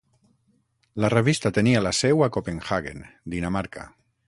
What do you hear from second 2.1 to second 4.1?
a Copenhaguen, Dinamarca.